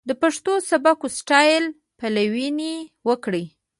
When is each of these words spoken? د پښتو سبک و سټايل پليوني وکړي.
د 0.07 0.11
پښتو 0.21 0.53
سبک 0.69 0.97
و 1.03 1.07
سټايل 1.17 1.65
پليوني 1.99 2.75
وکړي. 3.07 3.43